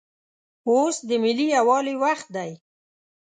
[0.69, 2.51] اوس دملي یووالي وخت دی